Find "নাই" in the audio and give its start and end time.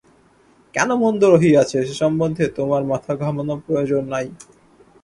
4.05-4.27